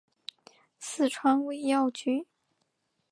[0.79, 2.25] 四川尾药菊